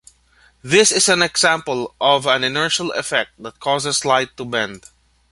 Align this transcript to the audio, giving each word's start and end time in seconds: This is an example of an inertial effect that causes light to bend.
This 0.63 0.91
is 0.91 1.07
an 1.09 1.21
example 1.21 1.93
of 2.01 2.25
an 2.25 2.43
inertial 2.43 2.89
effect 2.93 3.33
that 3.37 3.59
causes 3.59 4.03
light 4.03 4.35
to 4.37 4.45
bend. 4.45 4.85